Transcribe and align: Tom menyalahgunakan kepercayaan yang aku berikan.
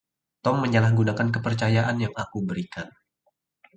Tom 0.43 0.55
menyalahgunakan 0.65 1.27
kepercayaan 1.35 1.97
yang 2.03 2.13
aku 2.23 2.39
berikan. 2.49 2.87